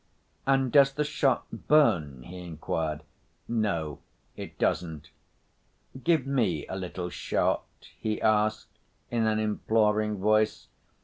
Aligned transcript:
"And 0.47 0.71
does 0.71 0.93
the 0.93 1.03
shot 1.03 1.45
burn?" 1.51 2.23
he 2.23 2.39
inquired. 2.39 3.03
"No, 3.47 3.99
it 4.35 4.57
doesn't." 4.57 5.11
"Give 6.03 6.25
me 6.25 6.65
a 6.65 6.75
little 6.75 7.11
shot," 7.11 7.67
he 7.99 8.19
asked 8.19 8.79
in 9.11 9.27
an 9.27 9.37
imploring 9.37 10.17
voice. 10.17 10.69